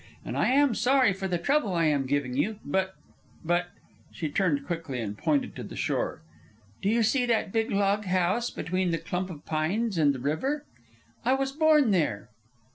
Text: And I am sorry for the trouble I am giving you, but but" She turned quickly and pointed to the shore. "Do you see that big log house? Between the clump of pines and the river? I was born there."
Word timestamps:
And 0.25 0.35
I 0.35 0.47
am 0.47 0.73
sorry 0.73 1.13
for 1.13 1.27
the 1.27 1.37
trouble 1.37 1.75
I 1.75 1.85
am 1.85 2.07
giving 2.07 2.33
you, 2.35 2.57
but 2.65 2.95
but" 3.45 3.67
She 4.11 4.29
turned 4.29 4.65
quickly 4.65 4.99
and 4.99 5.15
pointed 5.15 5.55
to 5.55 5.61
the 5.63 5.75
shore. 5.75 6.23
"Do 6.81 6.89
you 6.89 7.03
see 7.03 7.27
that 7.27 7.51
big 7.53 7.69
log 7.69 8.05
house? 8.05 8.49
Between 8.49 8.89
the 8.89 8.97
clump 8.97 9.29
of 9.29 9.45
pines 9.45 9.99
and 9.99 10.11
the 10.11 10.19
river? 10.19 10.65
I 11.23 11.33
was 11.35 11.51
born 11.51 11.91
there." 11.91 12.29